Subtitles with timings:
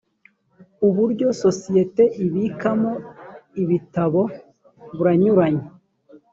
[0.87, 2.93] uburyo sosiyete ibikamo
[3.61, 4.21] ibitabo
[4.95, 5.65] buranyuranye.